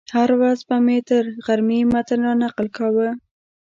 هره 0.17 0.35
ورځ 0.41 0.59
به 0.67 0.75
مې 0.85 0.97
تر 1.09 1.23
غرمې 1.45 1.79
متن 1.93 2.19
رانقل 2.27 2.67
کاوه. 2.77 3.09